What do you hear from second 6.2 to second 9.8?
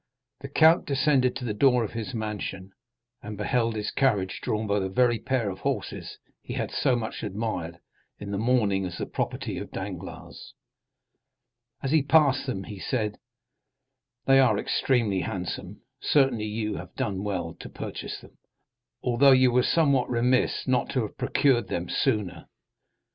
he had so much admired in the morning as the property of